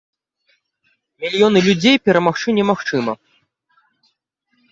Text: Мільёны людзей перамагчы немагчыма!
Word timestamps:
Мільёны 1.25 1.59
людзей 1.67 1.97
перамагчы 2.09 2.49
немагчыма! 2.59 3.13